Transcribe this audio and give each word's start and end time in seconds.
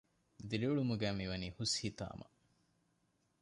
ދިރިއުޅުމުގަ 0.49 1.09
މިވަނީ 1.17 1.47
ހުސްހިތާމަ 1.57 2.25